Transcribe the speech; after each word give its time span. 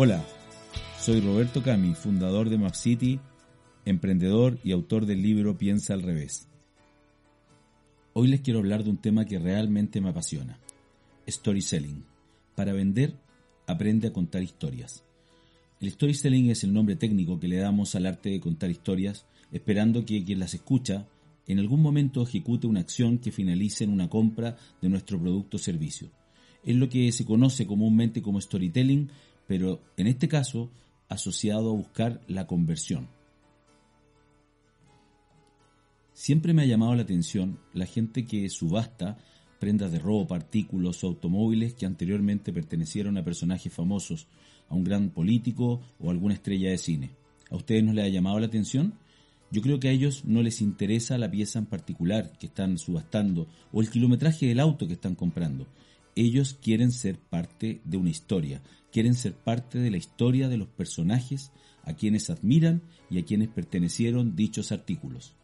Hola, 0.00 0.24
soy 1.00 1.20
Roberto 1.20 1.60
Cami, 1.60 1.92
fundador 1.92 2.50
de 2.50 2.56
MapCity, 2.56 3.18
emprendedor 3.84 4.60
y 4.62 4.70
autor 4.70 5.06
del 5.06 5.20
libro 5.20 5.58
Piensa 5.58 5.92
al 5.92 6.02
revés. 6.02 6.46
Hoy 8.12 8.28
les 8.28 8.40
quiero 8.40 8.60
hablar 8.60 8.84
de 8.84 8.90
un 8.90 8.98
tema 8.98 9.24
que 9.24 9.40
realmente 9.40 10.00
me 10.00 10.10
apasiona, 10.10 10.60
storytelling. 11.26 12.04
Para 12.54 12.72
vender, 12.72 13.16
aprende 13.66 14.06
a 14.06 14.12
contar 14.12 14.44
historias. 14.44 15.02
El 15.80 15.90
storytelling 15.90 16.50
es 16.50 16.62
el 16.62 16.72
nombre 16.72 16.94
técnico 16.94 17.40
que 17.40 17.48
le 17.48 17.56
damos 17.56 17.96
al 17.96 18.06
arte 18.06 18.30
de 18.30 18.38
contar 18.38 18.70
historias, 18.70 19.26
esperando 19.50 20.04
que 20.04 20.22
quien 20.22 20.38
las 20.38 20.54
escucha 20.54 21.08
en 21.48 21.58
algún 21.58 21.82
momento 21.82 22.22
ejecute 22.22 22.68
una 22.68 22.78
acción 22.78 23.18
que 23.18 23.32
finalice 23.32 23.82
en 23.82 23.90
una 23.90 24.08
compra 24.08 24.58
de 24.80 24.90
nuestro 24.90 25.18
producto 25.18 25.56
o 25.56 25.60
servicio. 25.60 26.08
Es 26.64 26.76
lo 26.76 26.88
que 26.88 27.10
se 27.12 27.24
conoce 27.24 27.66
comúnmente 27.66 28.22
como 28.22 28.40
storytelling, 28.40 29.10
pero 29.48 29.80
en 29.96 30.06
este 30.06 30.28
caso 30.28 30.70
asociado 31.08 31.70
a 31.70 31.76
buscar 31.76 32.20
la 32.28 32.46
conversión. 32.46 33.08
Siempre 36.12 36.52
me 36.52 36.62
ha 36.62 36.66
llamado 36.66 36.94
la 36.94 37.02
atención 37.02 37.58
la 37.72 37.86
gente 37.86 38.26
que 38.26 38.48
subasta 38.50 39.16
prendas 39.58 39.90
de 39.90 39.98
ropa, 39.98 40.36
artículos 40.36 41.02
o 41.02 41.08
automóviles 41.08 41.74
que 41.74 41.86
anteriormente 41.86 42.52
pertenecieron 42.52 43.16
a 43.18 43.24
personajes 43.24 43.72
famosos, 43.72 44.28
a 44.68 44.74
un 44.74 44.84
gran 44.84 45.10
político 45.10 45.80
o 45.98 46.10
alguna 46.10 46.34
estrella 46.34 46.70
de 46.70 46.78
cine. 46.78 47.10
¿A 47.50 47.56
ustedes 47.56 47.82
no 47.82 47.92
les 47.92 48.04
ha 48.04 48.08
llamado 48.08 48.38
la 48.38 48.46
atención? 48.46 48.94
Yo 49.50 49.62
creo 49.62 49.80
que 49.80 49.88
a 49.88 49.92
ellos 49.92 50.24
no 50.26 50.42
les 50.42 50.60
interesa 50.60 51.16
la 51.16 51.30
pieza 51.30 51.58
en 51.58 51.66
particular 51.66 52.32
que 52.38 52.46
están 52.46 52.76
subastando 52.76 53.48
o 53.72 53.80
el 53.80 53.90
kilometraje 53.90 54.46
del 54.46 54.60
auto 54.60 54.86
que 54.86 54.92
están 54.92 55.14
comprando. 55.14 55.66
Ellos 56.18 56.58
quieren 56.60 56.90
ser 56.90 57.16
parte 57.16 57.80
de 57.84 57.96
una 57.96 58.10
historia, 58.10 58.60
quieren 58.90 59.14
ser 59.14 59.36
parte 59.36 59.78
de 59.78 59.88
la 59.88 59.98
historia 59.98 60.48
de 60.48 60.56
los 60.56 60.66
personajes 60.66 61.52
a 61.84 61.94
quienes 61.94 62.28
admiran 62.28 62.82
y 63.08 63.20
a 63.20 63.24
quienes 63.24 63.50
pertenecieron 63.50 64.34
dichos 64.34 64.72
artículos. 64.72 65.36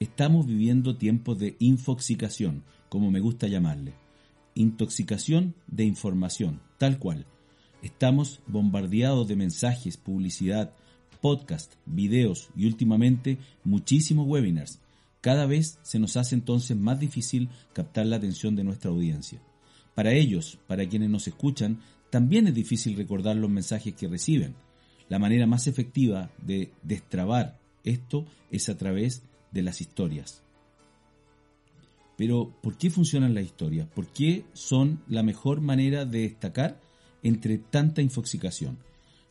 Estamos 0.00 0.46
viviendo 0.46 0.96
tiempos 0.96 1.38
de 1.38 1.56
infoxicación, 1.58 2.64
como 2.88 3.10
me 3.10 3.20
gusta 3.20 3.48
llamarle. 3.48 3.92
Intoxicación 4.54 5.54
de 5.66 5.84
información, 5.84 6.62
tal 6.78 6.98
cual. 6.98 7.26
Estamos 7.82 8.40
bombardeados 8.46 9.28
de 9.28 9.36
mensajes, 9.36 9.98
publicidad, 9.98 10.72
podcast, 11.20 11.74
videos 11.84 12.48
y 12.56 12.64
últimamente 12.64 13.36
muchísimos 13.62 14.26
webinars. 14.26 14.80
Cada 15.24 15.46
vez 15.46 15.78
se 15.80 15.98
nos 15.98 16.18
hace 16.18 16.34
entonces 16.34 16.76
más 16.76 17.00
difícil 17.00 17.48
captar 17.72 18.04
la 18.04 18.16
atención 18.16 18.56
de 18.56 18.62
nuestra 18.62 18.90
audiencia. 18.90 19.40
Para 19.94 20.12
ellos, 20.12 20.58
para 20.66 20.86
quienes 20.86 21.08
nos 21.08 21.26
escuchan, 21.26 21.80
también 22.10 22.46
es 22.46 22.52
difícil 22.52 22.94
recordar 22.94 23.34
los 23.36 23.48
mensajes 23.48 23.94
que 23.94 24.06
reciben. 24.06 24.54
La 25.08 25.18
manera 25.18 25.46
más 25.46 25.66
efectiva 25.66 26.30
de 26.42 26.72
destrabar 26.82 27.58
esto 27.84 28.26
es 28.50 28.68
a 28.68 28.76
través 28.76 29.22
de 29.50 29.62
las 29.62 29.80
historias. 29.80 30.42
Pero, 32.18 32.54
¿por 32.62 32.76
qué 32.76 32.90
funcionan 32.90 33.32
las 33.32 33.44
historias? 33.44 33.88
¿Por 33.88 34.08
qué 34.08 34.44
son 34.52 35.00
la 35.08 35.22
mejor 35.22 35.62
manera 35.62 36.04
de 36.04 36.18
destacar 36.18 36.82
entre 37.22 37.56
tanta 37.56 38.02
infoxicación? 38.02 38.76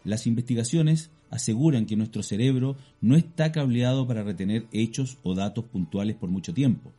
Las 0.03 0.27
investigaciones 0.27 1.11
aseguran 1.29 1.85
que 1.85 1.95
nuestro 1.95 2.23
cerebro 2.23 2.77
no 3.01 3.15
está 3.15 3.51
cableado 3.51 4.05
para 4.07 4.23
retener 4.23 4.67
hechos 4.71 5.17
o 5.23 5.33
datos 5.33 5.65
puntuales 5.65 6.15
por 6.15 6.29
mucho 6.29 6.53
tiempo. 6.53 6.91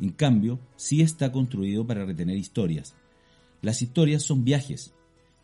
En 0.00 0.10
cambio, 0.10 0.58
sí 0.76 1.00
está 1.00 1.32
construido 1.32 1.86
para 1.86 2.04
retener 2.04 2.36
historias. 2.36 2.94
Las 3.62 3.82
historias 3.82 4.22
son 4.22 4.44
viajes 4.44 4.92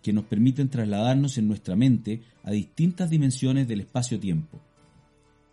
que 0.02 0.12
nos 0.12 0.24
permiten 0.24 0.68
trasladarnos 0.68 1.38
en 1.38 1.48
nuestra 1.48 1.76
mente 1.76 2.22
a 2.42 2.50
distintas 2.50 3.10
dimensiones 3.10 3.66
del 3.66 3.80
espacio-tiempo. 3.80 4.60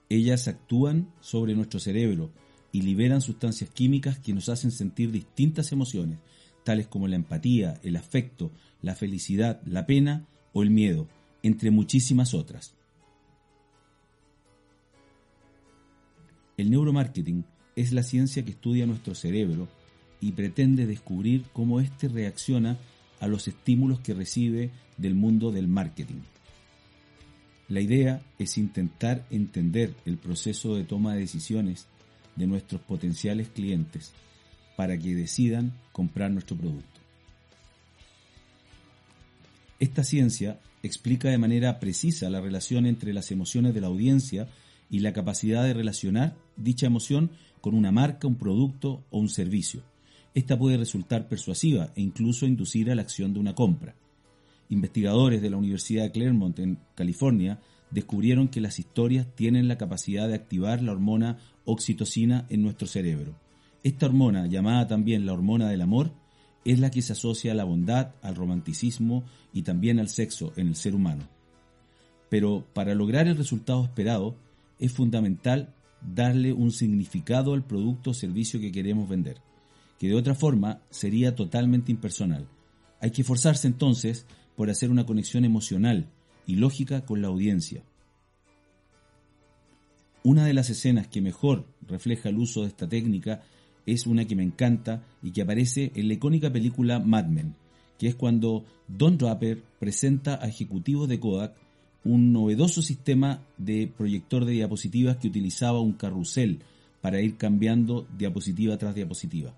Ellas 0.10 0.48
actúan 0.48 1.08
sobre 1.22 1.56
nuestro 1.56 1.80
cerebro 1.80 2.32
y 2.72 2.82
liberan 2.82 3.22
sustancias 3.22 3.70
químicas 3.70 4.20
que 4.20 4.34
nos 4.34 4.50
hacen 4.50 4.72
sentir 4.72 5.12
distintas 5.12 5.72
emociones, 5.72 6.20
tales 6.66 6.88
como 6.88 7.08
la 7.08 7.16
empatía, 7.16 7.80
el 7.84 7.96
afecto, 7.96 8.52
la 8.82 8.94
felicidad, 8.96 9.62
la 9.66 9.86
pena 9.86 10.28
o 10.54 10.64
el 10.64 10.70
miedo, 10.70 11.08
entre 11.44 11.72
muchísimas 11.72 12.34
otras. 12.34 12.74
El 16.58 16.70
neuromarketing 16.70 17.44
es 17.76 17.92
la 17.92 18.04
ciencia 18.04 18.44
que 18.46 18.52
estudia 18.52 18.86
nuestro 18.86 19.16
cerebro 19.16 19.68
y 20.20 20.34
pretende 20.34 20.86
descubrir 20.86 21.46
cómo 21.54 21.80
éste 21.80 22.08
reacciona 22.08 22.78
a 23.20 23.28
los 23.28 23.48
estímulos 23.48 24.00
que 24.02 24.14
recibe 24.14 24.70
del 24.98 25.16
mundo 25.16 25.52
del 25.52 25.68
marketing. 25.68 26.22
La 27.70 27.82
idea 27.82 28.22
es 28.38 28.58
intentar 28.58 29.26
entender 29.30 29.96
el 30.06 30.18
proceso 30.18 30.76
de 30.76 30.84
toma 30.84 31.14
de 31.14 31.22
decisiones 31.22 31.88
de 32.36 32.46
nuestros 32.48 32.82
potenciales 32.82 33.48
clientes 33.50 34.12
para 34.76 34.98
que 34.98 35.16
decidan 35.16 35.74
comprar 35.92 36.32
nuestro 36.32 36.58
producto. 36.58 37.01
Esta 39.82 40.04
ciencia 40.04 40.60
explica 40.84 41.30
de 41.30 41.40
manera 41.40 41.80
precisa 41.80 42.30
la 42.30 42.40
relación 42.40 42.86
entre 42.86 43.14
las 43.14 43.32
emociones 43.32 43.74
de 43.74 43.82
la 43.82 43.88
audiencia 43.88 44.48
y 44.92 45.00
la 45.00 45.12
capacidad 45.12 45.64
de 45.64 45.74
relacionar 45.74 46.36
dicha 46.56 46.86
emoción 46.86 47.32
con 47.62 47.74
una 47.74 47.92
marca, 47.92 48.28
un 48.28 48.36
producto 48.36 49.04
o 49.10 49.18
un 49.18 49.28
servicio. 49.28 49.82
Esta 50.36 50.56
puede 50.56 50.78
resultar 50.78 51.28
persuasiva 51.28 51.92
e 51.96 52.02
incluso 52.02 52.46
inducir 52.46 52.92
a 52.92 52.96
la 52.96 53.02
acción 53.02 53.34
de 53.34 53.40
una 53.40 53.56
compra. 53.56 53.96
Investigadores 54.70 55.42
de 55.42 55.50
la 55.50 55.58
Universidad 55.58 56.04
de 56.04 56.12
Claremont 56.12 56.60
en 56.60 56.78
California 56.94 57.60
descubrieron 57.90 58.50
que 58.50 58.62
las 58.62 58.78
historias 58.78 59.26
tienen 59.34 59.68
la 59.68 59.80
capacidad 59.80 60.28
de 60.28 60.36
activar 60.36 60.84
la 60.84 60.92
hormona 60.92 61.40
oxitocina 61.66 62.46
en 62.50 62.62
nuestro 62.62 62.88
cerebro. 62.88 63.34
Esta 63.84 64.06
hormona, 64.06 64.46
llamada 64.46 64.86
también 64.86 65.26
la 65.26 65.34
hormona 65.34 65.70
del 65.70 65.82
amor, 65.82 66.12
es 66.66 66.80
la 66.80 66.92
que 66.92 67.02
se 67.02 67.14
asocia 67.14 67.52
a 67.52 67.56
la 67.56 67.64
bondad, 67.64 68.12
al 68.22 68.36
romanticismo 68.36 69.24
y 69.54 69.64
también 69.64 70.00
al 70.00 70.10
sexo 70.10 70.54
en 70.56 70.68
el 70.68 70.76
ser 70.76 70.96
humano. 70.96 71.28
Pero 72.30 72.66
para 72.74 72.96
lograr 72.96 73.28
el 73.28 73.38
resultado 73.38 73.84
esperado, 73.84 74.36
es 74.80 74.94
fundamental 74.94 75.74
darle 76.02 76.54
un 76.54 76.72
significado 76.72 77.54
al 77.54 77.64
producto 77.64 78.12
o 78.12 78.14
servicio 78.14 78.60
que 78.60 78.72
queremos 78.72 79.10
vender, 79.10 79.38
que 80.00 80.08
de 80.08 80.16
otra 80.16 80.36
forma 80.36 80.82
sería 80.90 81.36
totalmente 81.36 81.92
impersonal. 81.92 82.48
Hay 83.00 83.12
que 83.12 83.22
esforzarse 83.22 83.68
entonces 83.68 84.26
por 84.56 84.70
hacer 84.70 84.92
una 84.92 85.06
conexión 85.06 85.46
emocional 85.46 86.08
y 86.46 86.56
lógica 86.56 87.06
con 87.06 87.22
la 87.22 87.28
audiencia. 87.28 87.84
Una 90.24 90.46
de 90.46 90.54
las 90.54 90.70
escenas 90.70 91.08
que 91.08 91.22
mejor 91.22 91.66
refleja 91.88 92.30
el 92.30 92.38
uso 92.38 92.62
de 92.62 92.68
esta 92.68 92.88
técnica 92.88 93.42
es 93.86 94.08
una 94.08 94.26
que 94.26 94.36
me 94.36 94.44
encanta 94.44 95.04
y 95.24 95.32
que 95.32 95.42
aparece 95.42 95.92
en 95.96 96.08
la 96.08 96.16
icónica 96.16 96.52
película 96.52 97.00
Mad 97.00 97.28
Men, 97.28 97.56
que 97.98 98.08
es 98.08 98.16
cuando 98.16 98.66
Don 98.88 99.18
Draper 99.18 99.64
presenta 99.80 100.44
a 100.44 100.48
ejecutivos 100.48 101.08
de 101.08 101.20
Kodak 101.20 101.56
un 102.04 102.34
novedoso 102.34 102.82
sistema 102.82 103.42
de 103.58 103.92
proyector 103.96 104.46
de 104.46 104.54
diapositivas 104.54 105.18
que 105.18 105.28
utilizaba 105.28 105.82
un 105.82 105.94
carrusel 105.94 106.60
para 107.00 107.22
ir 107.22 107.38
cambiando 107.38 108.08
diapositiva 108.18 108.78
tras 108.78 108.96
diapositiva. 108.96 109.54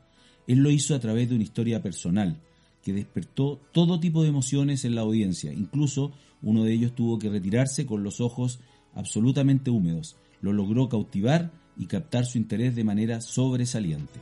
Él 0.47 0.59
lo 0.59 0.71
hizo 0.71 0.95
a 0.95 0.99
través 0.99 1.29
de 1.29 1.35
una 1.35 1.43
historia 1.43 1.81
personal 1.81 2.37
que 2.83 2.93
despertó 2.93 3.61
todo 3.71 3.99
tipo 3.99 4.23
de 4.23 4.29
emociones 4.29 4.83
en 4.83 4.95
la 4.95 5.01
audiencia. 5.01 5.53
Incluso 5.53 6.11
uno 6.41 6.63
de 6.63 6.73
ellos 6.73 6.93
tuvo 6.93 7.17
que 7.17 7.29
retirarse 7.29 7.85
con 7.85 8.03
los 8.03 8.19
ojos 8.19 8.59
absolutamente 8.93 9.71
húmedos. 9.71 10.17
Lo 10.41 10.51
logró 10.51 10.89
cautivar 10.89 11.51
y 11.77 11.87
captar 11.87 12.25
su 12.25 12.37
interés 12.37 12.75
de 12.75 12.83
manera 12.83 13.21
sobresaliente. 13.21 14.19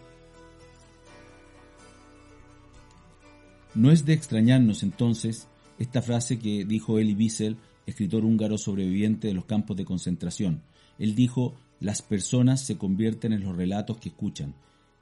No 3.73 3.91
es 3.91 4.05
de 4.05 4.13
extrañarnos 4.13 4.83
entonces 4.83 5.47
esta 5.79 6.01
frase 6.01 6.39
que 6.39 6.65
dijo 6.65 6.99
Elie 6.99 7.15
Wiesel 7.15 7.57
escritor 7.85 8.25
húngaro 8.25 8.57
sobreviviente 8.57 9.27
de 9.27 9.33
los 9.33 9.45
campos 9.45 9.77
de 9.77 9.85
concentración. 9.85 10.61
Él 10.99 11.15
dijo, 11.15 11.55
las 11.79 12.01
personas 12.01 12.61
se 12.61 12.77
convierten 12.77 13.33
en 13.33 13.43
los 13.43 13.55
relatos 13.55 13.97
que 13.97 14.09
escuchan 14.09 14.53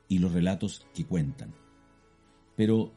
y 0.08 0.20
los 0.20 0.32
relatos 0.32 0.86
que 0.94 1.06
cuentan. 1.06 1.54
Pero 2.56 2.94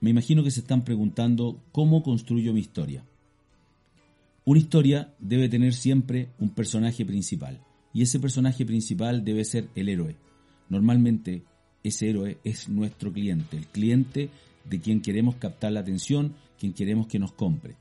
me 0.00 0.10
imagino 0.10 0.42
que 0.42 0.50
se 0.50 0.60
están 0.60 0.84
preguntando 0.84 1.62
cómo 1.72 2.02
construyo 2.02 2.52
mi 2.52 2.60
historia. 2.60 3.04
Una 4.44 4.60
historia 4.60 5.14
debe 5.18 5.48
tener 5.48 5.74
siempre 5.74 6.30
un 6.38 6.50
personaje 6.50 7.04
principal 7.04 7.60
y 7.92 8.02
ese 8.02 8.20
personaje 8.20 8.64
principal 8.64 9.24
debe 9.24 9.44
ser 9.44 9.68
el 9.74 9.88
héroe. 9.88 10.16
Normalmente 10.68 11.42
ese 11.82 12.10
héroe 12.10 12.38
es 12.44 12.68
nuestro 12.68 13.12
cliente, 13.12 13.56
el 13.56 13.66
cliente 13.66 14.30
de 14.68 14.80
quien 14.80 15.00
queremos 15.00 15.36
captar 15.36 15.72
la 15.72 15.80
atención, 15.80 16.34
quien 16.58 16.72
queremos 16.72 17.06
que 17.06 17.18
nos 17.18 17.32
compre. 17.32 17.76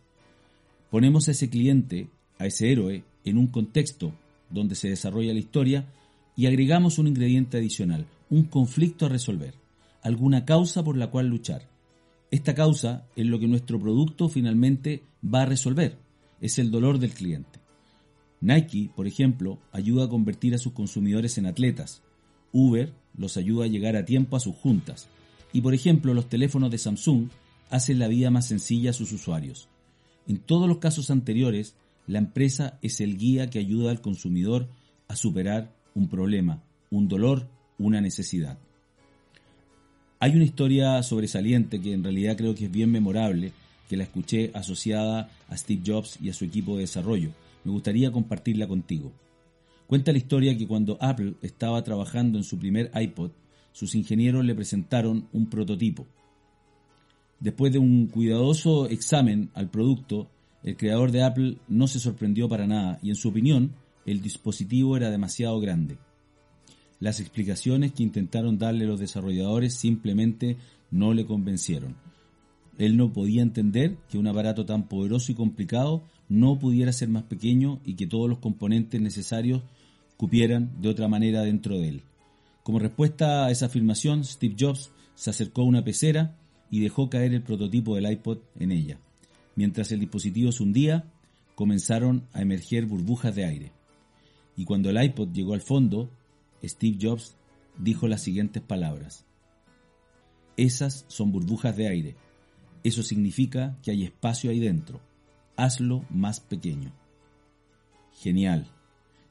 Ponemos 0.89 1.27
a 1.27 1.31
ese 1.31 1.49
cliente, 1.49 2.09
a 2.39 2.45
ese 2.45 2.71
héroe, 2.71 3.03
en 3.25 3.37
un 3.37 3.47
contexto 3.47 4.13
donde 4.49 4.75
se 4.75 4.89
desarrolla 4.89 5.33
la 5.33 5.39
historia 5.39 5.85
y 6.35 6.45
agregamos 6.45 6.97
un 6.99 7.07
ingrediente 7.07 7.57
adicional, 7.57 8.05
un 8.29 8.43
conflicto 8.43 9.05
a 9.05 9.09
resolver, 9.09 9.55
alguna 10.01 10.45
causa 10.45 10.83
por 10.83 10.95
la 10.95 11.07
cual 11.07 11.27
luchar. 11.27 11.67
Esta 12.31 12.53
causa 12.53 13.07
es 13.15 13.25
lo 13.25 13.39
que 13.39 13.47
nuestro 13.47 13.79
producto 13.79 14.29
finalmente 14.29 15.03
va 15.23 15.41
a 15.41 15.45
resolver, 15.45 15.97
es 16.39 16.59
el 16.59 16.71
dolor 16.71 16.99
del 16.99 17.11
cliente. 17.11 17.66
Nike, 18.41 18.89
por 18.95 19.07
ejemplo, 19.07 19.57
ayuda 19.71 20.05
a 20.05 20.09
convertir 20.09 20.53
a 20.53 20.59
sus 20.59 20.73
consumidores 20.73 21.37
en 21.37 21.45
atletas. 21.45 22.01
Uber 22.51 22.93
los 23.17 23.37
ayuda 23.37 23.65
a 23.65 23.67
llegar 23.67 23.95
a 23.95 24.05
tiempo 24.05 24.35
a 24.35 24.39
sus 24.39 24.55
juntas. 24.55 25.07
Y 25.53 25.61
por 25.61 25.73
ejemplo, 25.73 26.13
los 26.13 26.29
teléfonos 26.29 26.69
de 26.71 26.77
Samsung 26.77 27.29
hacen 27.69 27.99
la 27.99 28.07
vida 28.07 28.29
más 28.29 28.47
sencilla 28.47 28.91
a 28.91 28.93
sus 28.93 29.11
usuarios. 29.11 29.67
En 30.27 30.37
todos 30.37 30.67
los 30.67 30.77
casos 30.77 31.09
anteriores, 31.09 31.75
la 32.05 32.19
empresa 32.19 32.79
es 32.81 33.01
el 33.01 33.17
guía 33.17 33.49
que 33.49 33.59
ayuda 33.59 33.91
al 33.91 34.01
consumidor 34.01 34.67
a 35.07 35.15
superar 35.15 35.73
un 35.95 36.07
problema, 36.07 36.63
un 36.91 37.07
dolor, 37.07 37.47
una 37.77 38.01
necesidad. 38.01 38.57
Hay 40.19 40.35
una 40.35 40.45
historia 40.45 41.01
sobresaliente 41.03 41.81
que 41.81 41.93
en 41.93 42.03
realidad 42.03 42.37
creo 42.37 42.55
que 42.55 42.65
es 42.65 42.71
bien 42.71 42.91
memorable, 42.91 43.51
que 43.87 43.97
la 43.97 44.03
escuché 44.03 44.51
asociada 44.53 45.29
a 45.47 45.57
Steve 45.57 45.83
Jobs 45.85 46.17
y 46.21 46.29
a 46.29 46.33
su 46.33 46.45
equipo 46.45 46.75
de 46.75 46.81
desarrollo. 46.81 47.31
Me 47.67 47.73
gustaría 47.73 48.13
compartirla 48.13 48.65
contigo. 48.65 49.11
Cuenta 49.87 50.13
la 50.13 50.19
historia 50.19 50.57
que 50.57 50.65
cuando 50.65 50.97
Apple 51.01 51.33
estaba 51.41 51.83
trabajando 51.83 52.37
en 52.37 52.45
su 52.45 52.57
primer 52.57 52.89
iPod, 52.95 53.31
sus 53.73 53.93
ingenieros 53.93 54.45
le 54.45 54.55
presentaron 54.55 55.27
un 55.33 55.49
prototipo. 55.49 56.07
Después 57.41 57.73
de 57.73 57.79
un 57.79 58.07
cuidadoso 58.07 58.87
examen 58.87 59.49
al 59.53 59.69
producto, 59.69 60.29
el 60.63 60.77
creador 60.77 61.11
de 61.11 61.23
Apple 61.23 61.57
no 61.67 61.87
se 61.87 61.99
sorprendió 61.99 62.47
para 62.47 62.67
nada 62.67 62.99
y 63.03 63.09
en 63.09 63.15
su 63.17 63.27
opinión 63.27 63.73
el 64.05 64.21
dispositivo 64.21 64.95
era 64.95 65.11
demasiado 65.11 65.59
grande. 65.59 65.97
Las 67.01 67.19
explicaciones 67.19 67.91
que 67.91 68.03
intentaron 68.03 68.57
darle 68.57 68.85
los 68.85 69.01
desarrolladores 69.01 69.73
simplemente 69.73 70.55
no 70.89 71.13
le 71.13 71.25
convencieron. 71.25 71.97
Él 72.77 72.95
no 72.95 73.11
podía 73.11 73.41
entender 73.41 73.97
que 74.09 74.17
un 74.17 74.27
aparato 74.27 74.65
tan 74.65 74.87
poderoso 74.87 75.33
y 75.33 75.35
complicado 75.35 76.03
no 76.29 76.59
pudiera 76.59 76.91
ser 76.91 77.09
más 77.09 77.23
pequeño 77.23 77.79
y 77.85 77.95
que 77.95 78.07
todos 78.07 78.29
los 78.29 78.39
componentes 78.39 78.99
necesarios 79.01 79.63
cupieran 80.17 80.71
de 80.81 80.89
otra 80.89 81.07
manera 81.07 81.41
dentro 81.41 81.79
de 81.79 81.89
él. 81.89 82.01
Como 82.63 82.79
respuesta 82.79 83.45
a 83.45 83.51
esa 83.51 83.67
afirmación, 83.67 84.23
Steve 84.23 84.55
Jobs 84.59 84.91
se 85.15 85.29
acercó 85.29 85.61
a 85.61 85.65
una 85.65 85.83
pecera 85.83 86.35
y 86.69 86.81
dejó 86.81 87.09
caer 87.09 87.33
el 87.33 87.41
prototipo 87.41 87.95
del 87.95 88.11
iPod 88.11 88.39
en 88.59 88.71
ella. 88.71 88.99
Mientras 89.55 89.91
el 89.91 89.99
dispositivo 89.99 90.51
se 90.51 90.63
hundía, 90.63 91.05
comenzaron 91.55 92.27
a 92.33 92.41
emerger 92.41 92.85
burbujas 92.85 93.33
de 93.35 93.45
aire. 93.45 93.71
Y 94.55 94.65
cuando 94.65 94.89
el 94.89 95.01
iPod 95.01 95.31
llegó 95.31 95.53
al 95.53 95.61
fondo, 95.61 96.09
Steve 96.63 96.97
Jobs 97.01 97.35
dijo 97.77 98.07
las 98.07 98.21
siguientes 98.21 98.61
palabras. 98.61 99.25
Esas 100.57 101.05
son 101.07 101.31
burbujas 101.31 101.77
de 101.77 101.87
aire. 101.87 102.15
Eso 102.83 103.03
significa 103.03 103.77
que 103.81 103.91
hay 103.91 104.03
espacio 104.03 104.49
ahí 104.49 104.59
dentro. 104.59 104.99
Hazlo 105.57 106.05
más 106.09 106.39
pequeño. 106.39 106.93
Genial. 108.13 108.67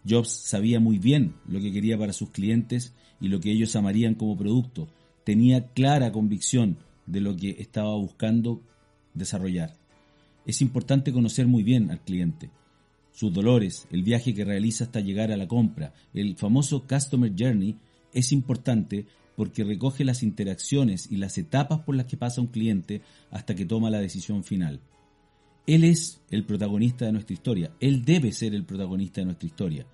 Jobs 0.06 0.28
sabía 0.28 0.78
muy 0.78 0.98
bien 0.98 1.34
lo 1.48 1.60
que 1.60 1.72
quería 1.72 1.98
para 1.98 2.12
sus 2.12 2.30
clientes 2.30 2.92
y 3.20 3.28
lo 3.28 3.40
que 3.40 3.50
ellos 3.50 3.74
amarían 3.74 4.14
como 4.14 4.36
producto. 4.36 4.88
Tenía 5.24 5.68
clara 5.68 6.12
convicción 6.12 6.76
de 7.06 7.20
lo 7.20 7.34
que 7.34 7.56
estaba 7.58 7.94
buscando 7.96 8.60
desarrollar. 9.14 9.74
Es 10.44 10.60
importante 10.60 11.12
conocer 11.12 11.46
muy 11.46 11.62
bien 11.62 11.90
al 11.90 12.00
cliente, 12.00 12.50
sus 13.16 13.32
dolores, 13.32 13.88
el 13.90 14.02
viaje 14.02 14.34
que 14.34 14.44
realiza 14.44 14.84
hasta 14.84 15.00
llegar 15.00 15.32
a 15.32 15.38
la 15.38 15.48
compra, 15.48 15.94
el 16.12 16.36
famoso 16.36 16.84
Customer 16.86 17.32
Journey 17.34 17.74
es 18.12 18.30
importante 18.30 19.06
porque 19.36 19.64
recoge 19.64 20.04
las 20.04 20.22
interacciones 20.22 21.10
y 21.10 21.16
las 21.16 21.38
etapas 21.38 21.80
por 21.80 21.96
las 21.96 22.04
que 22.04 22.18
pasa 22.18 22.42
un 22.42 22.48
cliente 22.48 23.00
hasta 23.30 23.54
que 23.54 23.64
toma 23.64 23.88
la 23.88 24.00
decisión 24.00 24.44
final. 24.44 24.80
Él 25.66 25.84
es 25.84 26.20
el 26.30 26.44
protagonista 26.44 27.06
de 27.06 27.12
nuestra 27.12 27.34
historia, 27.34 27.72
él 27.80 28.04
debe 28.04 28.32
ser 28.32 28.54
el 28.54 28.64
protagonista 28.64 29.20
de 29.20 29.26
nuestra 29.26 29.46
historia. 29.46 29.86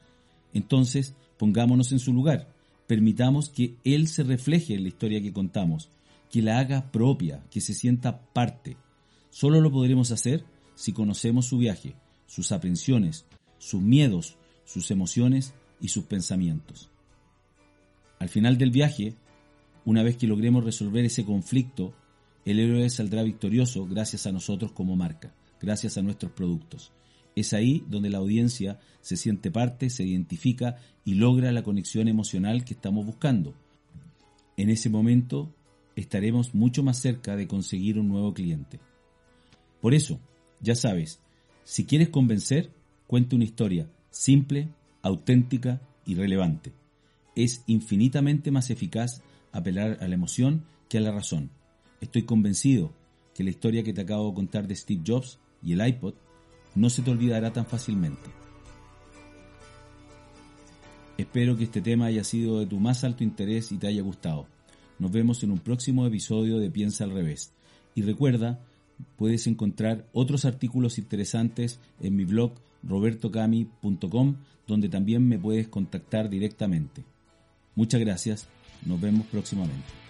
Entonces, 0.52 1.14
pongámonos 1.38 1.92
en 1.92 1.98
su 1.98 2.12
lugar, 2.12 2.48
permitamos 2.86 3.48
que 3.48 3.76
él 3.84 4.08
se 4.08 4.22
refleje 4.22 4.74
en 4.74 4.82
la 4.82 4.88
historia 4.88 5.22
que 5.22 5.32
contamos, 5.32 5.88
que 6.30 6.42
la 6.42 6.58
haga 6.58 6.90
propia, 6.92 7.42
que 7.50 7.60
se 7.60 7.74
sienta 7.74 8.20
parte. 8.32 8.76
Solo 9.30 9.60
lo 9.60 9.70
podremos 9.70 10.10
hacer 10.10 10.44
si 10.74 10.92
conocemos 10.92 11.46
su 11.46 11.58
viaje, 11.58 11.94
sus 12.26 12.52
aprensiones, 12.52 13.24
sus 13.58 13.80
miedos, 13.80 14.36
sus 14.64 14.90
emociones 14.90 15.54
y 15.80 15.88
sus 15.88 16.04
pensamientos. 16.04 16.90
Al 18.18 18.28
final 18.28 18.58
del 18.58 18.70
viaje, 18.70 19.14
una 19.84 20.02
vez 20.02 20.16
que 20.16 20.26
logremos 20.26 20.64
resolver 20.64 21.04
ese 21.04 21.24
conflicto, 21.24 21.94
el 22.44 22.58
héroe 22.58 22.88
saldrá 22.90 23.22
victorioso 23.22 23.86
gracias 23.86 24.26
a 24.26 24.32
nosotros 24.32 24.72
como 24.72 24.96
marca, 24.96 25.34
gracias 25.62 25.96
a 25.96 26.02
nuestros 26.02 26.32
productos. 26.32 26.92
Es 27.34 27.52
ahí 27.54 27.84
donde 27.88 28.10
la 28.10 28.18
audiencia 28.18 28.78
se 29.00 29.16
siente 29.16 29.50
parte, 29.50 29.88
se 29.88 30.04
identifica 30.04 30.76
y 31.04 31.14
logra 31.14 31.52
la 31.52 31.62
conexión 31.62 32.08
emocional 32.08 32.64
que 32.64 32.74
estamos 32.74 33.06
buscando. 33.06 33.54
En 34.56 34.68
ese 34.68 34.90
momento 34.90 35.54
estaremos 35.96 36.54
mucho 36.54 36.82
más 36.82 36.98
cerca 36.98 37.36
de 37.36 37.46
conseguir 37.46 37.98
un 37.98 38.08
nuevo 38.08 38.34
cliente. 38.34 38.80
Por 39.80 39.94
eso, 39.94 40.20
ya 40.60 40.74
sabes, 40.74 41.20
si 41.64 41.86
quieres 41.86 42.10
convencer, 42.10 42.70
cuenta 43.06 43.36
una 43.36 43.44
historia 43.44 43.88
simple, 44.10 44.68
auténtica 45.00 45.80
y 46.04 46.14
relevante. 46.14 46.72
Es 47.34 47.64
infinitamente 47.66 48.50
más 48.50 48.70
eficaz 48.70 49.22
apelar 49.52 49.98
a 50.00 50.08
la 50.08 50.14
emoción 50.14 50.64
que 50.88 50.98
a 50.98 51.00
la 51.00 51.12
razón. 51.12 51.50
Estoy 52.00 52.22
convencido 52.22 52.92
que 53.34 53.44
la 53.44 53.50
historia 53.50 53.82
que 53.82 53.92
te 53.92 54.02
acabo 54.02 54.28
de 54.28 54.34
contar 54.34 54.66
de 54.66 54.76
Steve 54.76 55.02
Jobs 55.06 55.38
y 55.62 55.72
el 55.72 55.86
iPod 55.86 56.14
no 56.74 56.90
se 56.90 57.02
te 57.02 57.10
olvidará 57.10 57.52
tan 57.52 57.66
fácilmente. 57.66 58.30
Espero 61.18 61.56
que 61.56 61.64
este 61.64 61.82
tema 61.82 62.06
haya 62.06 62.24
sido 62.24 62.58
de 62.60 62.66
tu 62.66 62.80
más 62.80 63.04
alto 63.04 63.22
interés 63.22 63.70
y 63.70 63.76
te 63.76 63.86
haya 63.86 64.02
gustado. 64.02 64.46
Nos 64.98 65.12
vemos 65.12 65.42
en 65.42 65.50
un 65.50 65.58
próximo 65.58 66.06
episodio 66.06 66.58
de 66.58 66.70
Piensa 66.70 67.04
al 67.04 67.12
revés. 67.12 67.52
Y 67.94 68.02
recuerda, 68.02 68.60
puedes 69.16 69.46
encontrar 69.46 70.08
otros 70.12 70.44
artículos 70.44 70.98
interesantes 70.98 71.78
en 72.00 72.16
mi 72.16 72.24
blog 72.24 72.52
robertocami.com, 72.82 74.36
donde 74.66 74.88
también 74.88 75.28
me 75.28 75.38
puedes 75.38 75.68
contactar 75.68 76.28
directamente. 76.28 77.04
Muchas 77.74 78.00
gracias, 78.00 78.48
nos 78.84 79.00
vemos 79.00 79.26
próximamente. 79.26 80.01